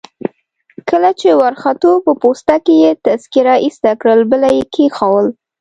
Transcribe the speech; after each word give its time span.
کله 0.89 1.09
چي 1.19 1.29
وروختو 1.41 1.89
په 2.05 2.11
پوسته 2.21 2.55
کي 2.65 2.75
يې 2.83 2.91
تذکیره 3.05 3.55
ایسته 3.65 3.91
کړل، 4.01 4.21
بله 4.31 4.47
يي 4.55 4.63
کښېښول. 4.73 5.27